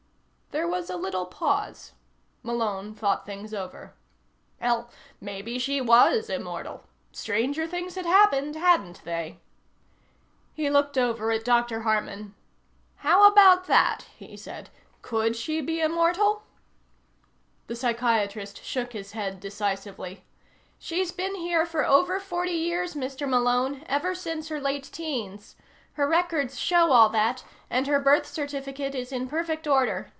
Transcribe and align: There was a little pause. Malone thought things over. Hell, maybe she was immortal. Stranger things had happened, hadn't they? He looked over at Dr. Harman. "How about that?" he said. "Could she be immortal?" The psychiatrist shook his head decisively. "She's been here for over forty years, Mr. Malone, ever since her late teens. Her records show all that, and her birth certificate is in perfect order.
There 0.53 0.67
was 0.67 0.89
a 0.89 0.97
little 0.97 1.27
pause. 1.27 1.93
Malone 2.43 2.93
thought 2.93 3.25
things 3.25 3.53
over. 3.53 3.93
Hell, 4.59 4.89
maybe 5.21 5.57
she 5.57 5.79
was 5.79 6.29
immortal. 6.29 6.83
Stranger 7.13 7.65
things 7.65 7.95
had 7.95 8.05
happened, 8.05 8.57
hadn't 8.57 9.01
they? 9.05 9.39
He 10.53 10.69
looked 10.69 10.97
over 10.97 11.31
at 11.31 11.45
Dr. 11.45 11.83
Harman. 11.83 12.35
"How 12.97 13.27
about 13.29 13.67
that?" 13.67 14.07
he 14.17 14.35
said. 14.35 14.69
"Could 15.01 15.37
she 15.37 15.61
be 15.61 15.79
immortal?" 15.79 16.43
The 17.67 17.75
psychiatrist 17.77 18.61
shook 18.61 18.91
his 18.91 19.13
head 19.13 19.39
decisively. 19.39 20.25
"She's 20.77 21.13
been 21.13 21.35
here 21.35 21.65
for 21.65 21.85
over 21.85 22.19
forty 22.19 22.51
years, 22.51 22.93
Mr. 22.93 23.27
Malone, 23.27 23.83
ever 23.87 24.13
since 24.13 24.49
her 24.49 24.59
late 24.59 24.89
teens. 24.91 25.55
Her 25.93 26.07
records 26.09 26.59
show 26.59 26.91
all 26.91 27.07
that, 27.07 27.45
and 27.69 27.87
her 27.87 28.01
birth 28.01 28.25
certificate 28.27 28.93
is 28.93 29.13
in 29.13 29.29
perfect 29.29 29.65
order. 29.65 30.09